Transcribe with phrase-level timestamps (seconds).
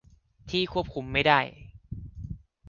[0.49, 1.39] ที่ควบคุมไม่ได้